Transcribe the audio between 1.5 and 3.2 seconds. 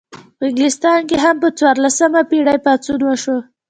څوارلسمه پیړۍ کې پاڅون